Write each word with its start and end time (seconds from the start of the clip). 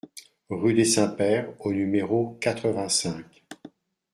Rue 0.49 0.73
des 0.73 0.85
Saints-Pères 0.85 1.53
au 1.63 1.71
numéro 1.71 2.35
quatre-vingt-cinq 2.41 3.43